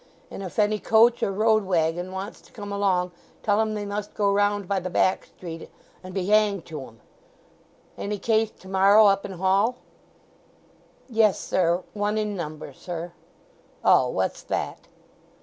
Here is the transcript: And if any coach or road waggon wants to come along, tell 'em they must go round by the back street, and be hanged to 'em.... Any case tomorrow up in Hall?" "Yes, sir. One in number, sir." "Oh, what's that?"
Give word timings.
And 0.31 0.41
if 0.41 0.57
any 0.57 0.79
coach 0.79 1.21
or 1.21 1.31
road 1.31 1.63
waggon 1.63 2.11
wants 2.11 2.41
to 2.41 2.51
come 2.51 2.71
along, 2.71 3.11
tell 3.43 3.61
'em 3.61 3.75
they 3.75 3.85
must 3.85 4.15
go 4.15 4.31
round 4.33 4.67
by 4.67 4.79
the 4.79 4.89
back 4.89 5.25
street, 5.25 5.69
and 6.03 6.11
be 6.11 6.25
hanged 6.25 6.65
to 6.65 6.81
'em.... 6.87 7.01
Any 7.99 8.17
case 8.17 8.49
tomorrow 8.49 9.05
up 9.05 9.25
in 9.25 9.33
Hall?" 9.33 9.75
"Yes, 11.07 11.39
sir. 11.39 11.83
One 11.93 12.17
in 12.17 12.35
number, 12.35 12.73
sir." 12.73 13.11
"Oh, 13.85 14.07
what's 14.09 14.41
that?" 14.41 14.87